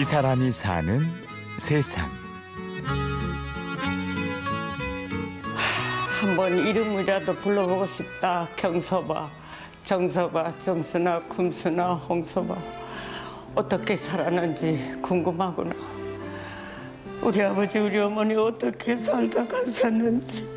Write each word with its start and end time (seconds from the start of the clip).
이 0.00 0.02
사람이 0.02 0.50
사는 0.50 0.98
세상. 1.58 2.08
한번 6.18 6.56
이름이라도 6.56 7.34
불러보고 7.34 7.84
싶다. 7.84 8.48
경서봐, 8.56 9.28
정서봐, 9.84 10.54
정순아, 10.64 11.24
금순아, 11.24 11.94
홍서봐. 11.96 12.56
어떻게 13.54 13.98
살았는지 13.98 14.94
궁금하구나. 15.02 15.74
우리 17.20 17.42
아버지, 17.42 17.78
우리 17.78 17.98
어머니 17.98 18.34
어떻게 18.36 18.96
살다 18.96 19.46
갔었는지. 19.46 20.48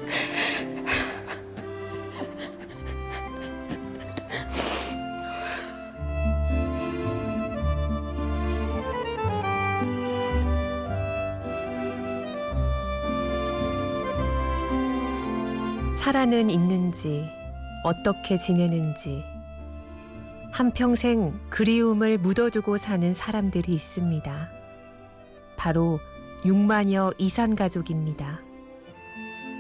살아는 16.04 16.50
있는지, 16.50 17.26
어떻게 17.82 18.38
지내는지, 18.38 19.24
한평생 20.52 21.32
그리움을 21.50 22.18
묻어두고 22.18 22.76
사는 22.78 23.14
사람들이 23.14 23.72
있습니다. 23.72 24.50
바로 25.56 26.02
6만여 26.44 27.16
이산 27.20 27.56
가족입니다. 27.56 28.42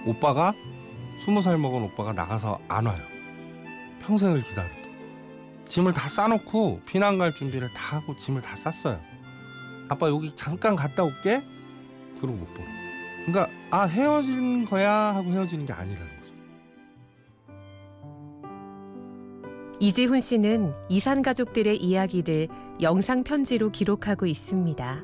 오빠가 0.05 0.53
스무 1.23 1.41
살 1.41 1.57
먹은 1.57 1.83
오빠가 1.83 2.11
나가서 2.11 2.59
안 2.67 2.87
와요. 2.87 3.01
평생을 4.01 4.43
기다려. 4.43 4.67
짐을 5.69 5.93
다 5.93 6.09
싸놓고 6.09 6.81
피난 6.85 7.17
갈 7.17 7.33
준비를 7.33 7.73
다 7.73 7.95
하고 7.95 8.17
짐을 8.17 8.41
다 8.41 8.57
쌌어요. 8.57 8.99
아빠 9.87 10.09
여기 10.09 10.35
잠깐 10.35 10.75
갔다 10.75 11.05
올게. 11.05 11.41
그러고 12.19 12.35
못 12.35 12.53
보러. 12.53 12.65
그러니까 13.25 13.47
아 13.71 13.85
헤어진 13.85 14.65
거야 14.65 14.91
하고 14.91 15.31
헤어지는 15.31 15.65
게 15.65 15.71
아니라는 15.71 16.05
거 16.05 16.22
이지훈 19.79 20.19
씨는 20.19 20.73
이산 20.89 21.21
가족들의 21.21 21.77
이야기를 21.77 22.47
영상 22.81 23.23
편지로 23.23 23.69
기록하고 23.69 24.25
있습니다. 24.25 25.03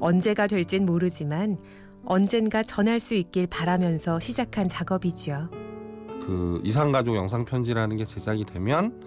언제가 0.00 0.46
될진 0.46 0.86
모르지만 0.86 1.58
언젠가 2.04 2.62
전할 2.62 3.00
수 3.00 3.14
있길 3.14 3.46
바라면서 3.46 4.20
시작한 4.20 4.68
작업이죠. 4.68 5.48
그 6.26 6.60
이산 6.64 6.92
가족 6.92 7.16
영상 7.16 7.44
편지라는 7.44 7.96
게 7.96 8.04
제작이 8.04 8.44
되면 8.44 9.00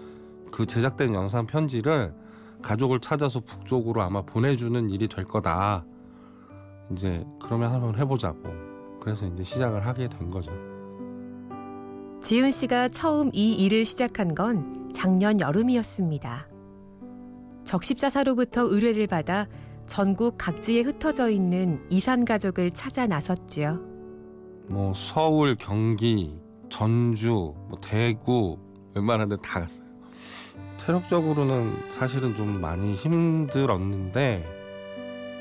그 0.50 0.66
제작된 0.66 1.14
영상 1.14 1.46
편지를 1.46 2.14
가족을 2.62 3.00
찾아서 3.00 3.40
북쪽으로 3.40 4.02
아마 4.02 4.22
보내주는 4.22 4.90
일이 4.90 5.08
될 5.08 5.24
거다. 5.24 5.84
이제 6.92 7.24
그러면 7.40 7.72
한번 7.72 7.96
해보자고. 7.96 8.42
그래서 9.00 9.26
이제 9.26 9.42
시작을 9.44 9.86
하게 9.86 10.08
된 10.08 10.30
거죠. 10.30 10.50
지훈 12.22 12.50
씨가 12.50 12.88
처음 12.90 13.30
이 13.32 13.54
일을 13.54 13.84
시작한 13.84 14.34
건 14.34 14.90
작년 14.94 15.40
여름이었습니다. 15.40 16.48
적십자사로부터 17.64 18.62
의뢰를 18.62 19.06
받아 19.06 19.46
전국 19.86 20.36
각지에 20.38 20.82
흩어져 20.82 21.30
있는 21.30 21.80
이산 21.90 22.24
가족을 22.24 22.70
찾아 22.72 23.06
나섰지요. 23.06 23.78
뭐 24.68 24.92
서울, 24.94 25.56
경기, 25.56 26.38
전주, 26.68 27.54
뭐 27.68 27.78
대구 27.80 28.58
웬만한 28.94 29.28
데 29.28 29.36
다 29.36 29.60
갔어요. 29.60 29.88
체력적으로는 30.78 31.72
사실은 31.90 32.34
좀 32.34 32.60
많이 32.60 32.94
힘들었는데 32.94 34.46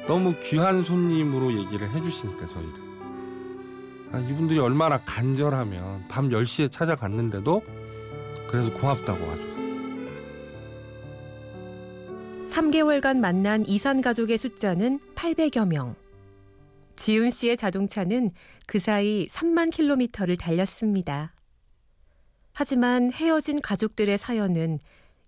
너무 0.07 0.33
귀한 0.43 0.83
손님으로 0.83 1.53
얘기를 1.53 1.89
해주시니까 1.91 2.47
저희를 2.47 2.88
아, 4.11 4.17
이분들이 4.19 4.59
얼마나 4.59 4.99
간절하면 5.03 6.07
밤 6.07 6.29
10시에 6.29 6.71
찾아갔는데도 6.71 7.61
그래서 8.49 8.73
고맙다고 8.73 9.23
하죠. 9.31 9.49
3개월간 12.49 13.17
만난 13.17 13.63
이산 13.67 14.01
가족의 14.01 14.37
숫자는 14.37 14.99
800여 15.15 15.67
명. 15.67 15.95
지훈 16.95 17.29
씨의 17.29 17.55
자동차는 17.55 18.31
그 18.65 18.79
사이 18.79 19.27
3만 19.27 19.71
킬로미터를 19.71 20.35
달렸습니다. 20.35 21.33
하지만 22.53 23.13
헤어진 23.13 23.61
가족들의 23.61 24.17
사연은 24.17 24.79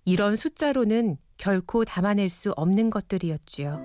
이런 0.04 0.36
숫자로는 0.36 1.18
결코 1.38 1.86
담아낼 1.86 2.30
수 2.30 2.52
없는 2.58 2.90
것들이었지요. 2.90 3.80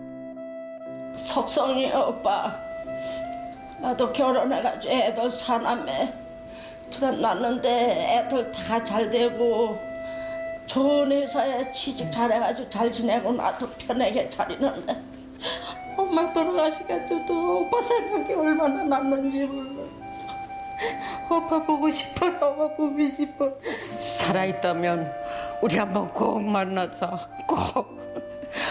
속성이 1.28 1.92
오빠. 1.92 2.65
나도 3.86 4.12
결혼해가지고 4.12 4.92
애들 4.92 5.30
사남매 5.30 6.12
둘 6.90 7.20
낳는데 7.20 8.18
애들 8.26 8.50
다 8.50 8.84
잘 8.84 9.08
되고 9.08 9.78
좋은 10.66 11.12
회사에 11.12 11.72
취직 11.72 12.10
잘해가지고 12.10 12.68
잘 12.68 12.90
지내고 12.90 13.30
나도 13.32 13.68
편하게 13.78 14.28
잘 14.28 14.50
있는데 14.50 15.00
엄마 15.96 16.32
돌아가시겠어도 16.32 17.60
오빠 17.60 17.80
생각이 17.80 18.34
얼마나 18.34 18.82
났는지 18.82 19.46
몰라. 19.46 19.84
오빠 21.30 21.62
보고 21.62 21.88
싶어, 21.88 22.26
오빠 22.26 22.68
보고 22.76 23.06
싶어. 23.06 23.52
살아있다면 24.18 25.08
우리 25.62 25.76
한번 25.76 26.12
꼭 26.12 26.42
만나자. 26.42 27.28
꼭. 27.46 27.96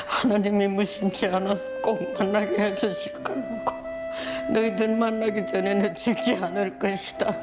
하나님이 0.07 0.67
무심치 0.67 1.25
않아서 1.27 1.61
꼭 1.81 1.99
만나게 2.19 2.57
해주실 2.61 3.23
거라고. 3.23 3.54
너희들 4.49 4.95
만나기 4.95 5.47
전에는 5.47 5.95
죽지 5.95 6.35
않을 6.35 6.79
것이다. 6.79 7.35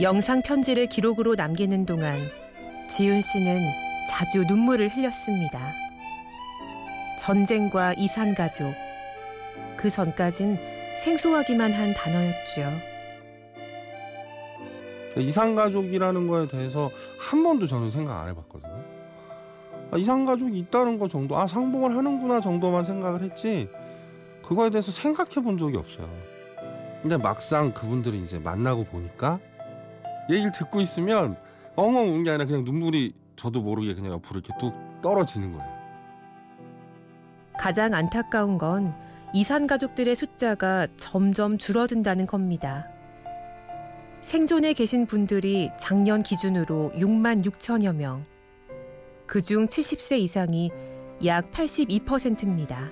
영상 0.00 0.42
편지를 0.42 0.86
기록으로 0.86 1.36
남기는 1.36 1.86
동안 1.86 2.18
지훈 2.88 3.22
씨는 3.22 3.60
자주 4.08 4.42
눈물을 4.48 4.88
흘렸습니다. 4.88 5.60
전쟁과 7.20 7.94
이산 7.96 8.34
가족. 8.34 8.74
그 9.76 9.88
전까진 9.90 10.58
생소하기만 11.04 11.72
한 11.72 11.94
단어였죠. 11.94 12.91
이산 15.20 15.54
가족이라는 15.54 16.26
거에 16.28 16.48
대해서 16.48 16.90
한 17.18 17.42
번도 17.42 17.66
저는 17.66 17.90
생각 17.90 18.20
안 18.20 18.28
해봤거든요. 18.28 18.82
아, 19.90 19.98
이산 19.98 20.24
가족이 20.24 20.58
있다는 20.58 20.98
거 20.98 21.08
정도, 21.08 21.36
아 21.36 21.46
상봉을 21.46 21.96
하는구나 21.96 22.40
정도만 22.40 22.84
생각을 22.84 23.22
했지 23.22 23.68
그거에 24.42 24.70
대해서 24.70 24.90
생각해 24.90 25.34
본 25.42 25.58
적이 25.58 25.76
없어요. 25.76 26.08
근데 27.02 27.16
막상 27.16 27.72
그분들이 27.74 28.20
이제 28.20 28.38
만나고 28.38 28.84
보니까 28.84 29.38
얘기를 30.30 30.52
듣고 30.52 30.80
있으면 30.80 31.36
엉엉 31.76 32.10
우는 32.10 32.22
게 32.22 32.30
아니라 32.30 32.46
그냥 32.46 32.64
눈물이 32.64 33.12
저도 33.36 33.60
모르게 33.60 33.94
그냥 33.94 34.12
옆으로 34.12 34.40
이렇게 34.40 34.52
뚝 34.58 34.74
떨어지는 35.02 35.52
거예요. 35.52 35.82
가장 37.58 37.92
안타까운 37.92 38.56
건 38.56 38.94
이산 39.34 39.66
가족들의 39.66 40.14
숫자가 40.14 40.86
점점 40.96 41.58
줄어든다는 41.58 42.26
겁니다. 42.26 42.88
생존에 44.22 44.72
계신 44.72 45.06
분들이 45.06 45.70
작년 45.78 46.22
기준으로 46.22 46.92
6만 46.94 47.44
6천여 47.44 47.94
명. 47.94 48.24
그중 49.26 49.66
70세 49.66 50.20
이상이 50.20 50.70
약 51.24 51.50
82%입니다. 51.50 52.90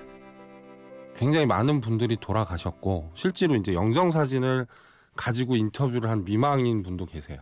굉장히 1.15 1.45
많은 1.45 1.81
분들이 1.81 2.17
돌아가셨고 2.17 3.11
실제로 3.15 3.55
이제 3.55 3.73
영정 3.73 4.11
사진을 4.11 4.67
가지고 5.15 5.55
인터뷰를 5.55 6.09
한 6.09 6.25
미망인 6.25 6.83
분도 6.83 7.05
계세요. 7.05 7.39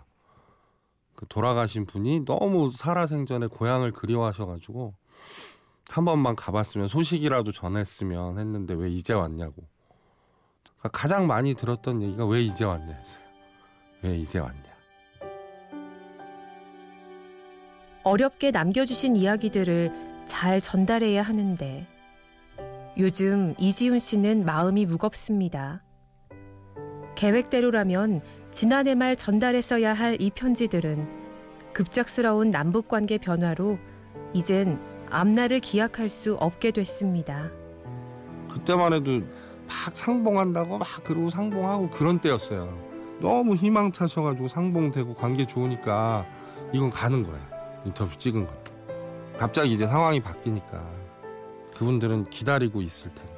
그 1.16 1.26
돌아가신 1.28 1.86
분이 1.86 2.26
너무 2.26 2.72
살아생전에 2.72 3.48
고향을 3.48 3.92
그리워하셔가지고 3.92 4.94
한 5.90 6.06
번만 6.06 6.36
가봤으면 6.36 6.88
소식이라도 6.88 7.52
전했으면 7.52 8.38
했는데 8.38 8.76
왜 8.76 8.90
이제 8.90 9.14
왔냐고. 9.14 9.68
그러니까 10.78 10.90
가장 10.90 11.26
많이 11.26 11.56
들었던 11.56 12.02
얘기가 12.02 12.26
왜 12.26 12.42
이제 12.42 12.64
왔냐 12.64 12.94
했어요. 12.94 13.29
왜 14.02 14.16
이제 14.16 14.40
왔냐. 14.40 14.70
어렵게 18.04 18.52
남겨주신 18.52 19.16
이야기들을 19.16 19.92
잘 20.26 20.62
전달해야 20.62 21.22
하는데 21.22 21.86
요즘 22.98 23.54
이지훈 23.58 24.00
씨는 24.00 24.46
마음이 24.46 24.86
무겁습니다. 24.86 25.84
계획대로라면 27.16 28.22
지난해 28.52 28.96
말 28.96 29.16
전달했어야 29.16 29.94
할 29.94 30.18
이 30.20 30.32
편지들은 30.32 31.08
급작스러운 31.74 32.50
남북 32.52 32.88
관계 32.88 33.18
변화로 33.18 33.78
이젠 34.34 34.80
앞날을 35.10 35.60
기약할 35.60 36.10
수 36.10 36.36
없게 36.36 36.72
됐습니다. 36.72 37.52
그때만 38.50 38.94
해도 38.94 39.20
막 39.68 39.96
상봉한다고 39.96 40.78
막 40.78 40.88
그러고 41.04 41.30
상봉하고 41.30 41.90
그런 41.92 42.20
때였어요. 42.20 42.89
너무 43.20 43.56
희망 43.56 43.92
차셔 43.92 44.22
가지고 44.22 44.48
상봉되고 44.48 45.14
관계 45.16 45.46
좋으니까 45.46 46.26
이건 46.74 46.90
가는 46.90 47.24
거예요. 47.24 47.42
인터뷰 47.86 48.18
찍은 48.18 48.48
거. 48.48 48.54
갑자기 49.38 49.74
이제 49.74 49.88
상황이 49.88 50.20
바뀌니까 50.22 50.86
그분들은 51.78 52.26
기다리고 52.26 52.82
있을 52.82 53.14
텐데. 53.14 53.30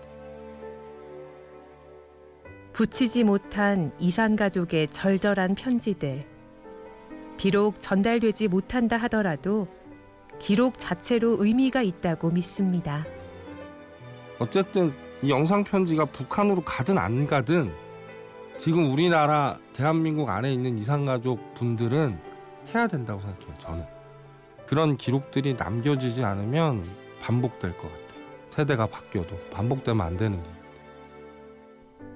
붙이지 2.73 3.23
못한 3.23 3.91
이산 3.99 4.35
가족의 4.35 4.87
절절한 4.87 5.55
편지들. 5.55 6.25
비록 7.37 7.79
전달되지 7.79 8.47
못한다 8.47 8.97
하더라도 8.97 9.67
기록 10.39 10.77
자체로 10.77 11.37
의미가 11.39 11.81
있다고 11.81 12.29
믿습니다. 12.29 13.05
어쨌든 14.39 14.93
이 15.21 15.29
영상 15.29 15.63
편지가 15.63 16.05
북한으로 16.05 16.61
가든 16.61 16.97
안 16.97 17.27
가든 17.27 17.71
지금 18.61 18.93
우리나라 18.93 19.57
대한민국 19.73 20.29
안에 20.29 20.53
있는 20.53 20.77
이산가족 20.77 21.55
분들은 21.55 22.15
해야 22.71 22.85
된다고 22.85 23.19
생각해요. 23.19 23.57
저는 23.57 23.85
그런 24.67 24.97
기록들이 24.97 25.55
남겨지지 25.55 26.23
않으면 26.23 26.83
반복될 27.19 27.75
것 27.75 27.81
같아요. 27.81 28.21
세대가 28.49 28.85
바뀌어도 28.85 29.35
반복되면 29.51 30.05
안 30.05 30.15
되는 30.15 30.43
게. 30.43 30.49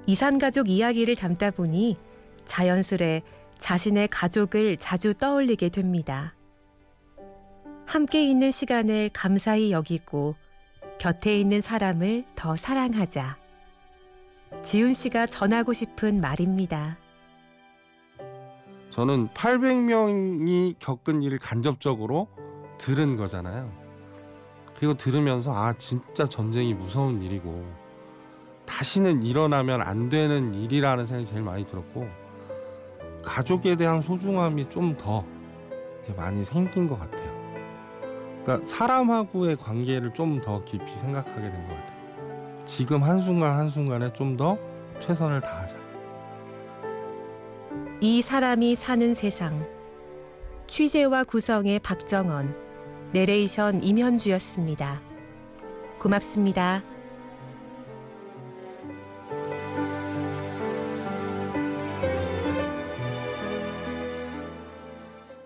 이산 0.06 0.38
가족 0.38 0.69
이야기를 0.69 1.15
담다 1.15 1.50
보니 1.50 1.97
자연스레 2.45 3.24
자신의 3.57 4.09
가족을 4.09 4.77
자주 4.77 5.15
떠올리게 5.15 5.69
됩니다. 5.69 6.36
함께 7.88 8.24
있는 8.24 8.51
시간을 8.51 9.09
감사히 9.13 9.71
여기고 9.71 10.36
곁에 11.00 11.39
있는 11.39 11.62
사람을 11.62 12.24
더 12.36 12.56
사랑하자. 12.56 13.44
지훈 14.63 14.94
씨가 14.94 15.27
전하고 15.27 15.74
싶은 15.74 16.21
말입니다. 16.21 16.97
저는 18.92 19.27
800명이 19.30 20.75
겪은 20.80 21.21
일을 21.24 21.38
간접적으로 21.39 22.27
들은 22.77 23.18
거잖아요. 23.18 23.71
그리고 24.77 24.94
들으면서 24.94 25.53
아 25.53 25.74
진짜 25.77 26.25
전쟁이 26.25 26.74
무서운 26.74 27.21
일이고 27.21 27.65
다시는 28.65 29.24
일어나면 29.24 29.81
안 29.81 30.09
되는 30.09 30.53
일이라는 30.53 31.06
생각이 31.06 31.30
제일 31.30 31.44
많이 31.44 31.65
들었고 31.65 32.07
가족에 33.24 33.75
대한 33.75 34.01
소중함이 34.01 34.69
좀 34.69 34.98
더 34.98 35.25
많이 36.15 36.44
생긴 36.45 36.88
것 36.88 37.00
같아요. 37.00 37.33
그러니까 38.44 38.68
사람하고의 38.68 39.56
관계를 39.57 40.13
좀 40.13 40.39
더 40.41 40.63
깊이 40.63 40.94
생각하게 40.94 41.41
된 41.41 41.68
것 41.68 41.75
같아요. 41.75 41.94
지금 42.65 43.03
한순간 43.03 43.57
한순간에 43.57 44.12
좀 44.13 44.38
더 44.38 44.57
최선을 45.00 45.41
다하자. 45.41 45.77
이 48.01 48.21
사람이 48.21 48.75
사는 48.75 49.13
세상. 49.13 49.65
취재와 50.67 51.23
구성의 51.25 51.79
박정원, 51.79 52.56
내레이션 53.13 53.83
임현주였습니다. 53.83 55.01
고맙습니다. 56.00 56.83